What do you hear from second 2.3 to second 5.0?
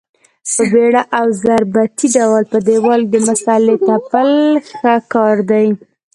په دېوال د مسالې تپل ښه